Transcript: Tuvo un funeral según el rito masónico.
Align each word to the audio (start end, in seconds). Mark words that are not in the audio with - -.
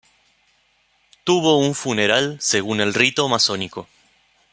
Tuvo 1.23 1.59
un 1.59 1.75
funeral 1.75 2.37
según 2.41 2.81
el 2.81 2.95
rito 2.95 3.29
masónico. 3.29 3.87